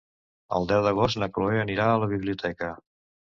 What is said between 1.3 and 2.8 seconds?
Cloè anirà a la biblioteca.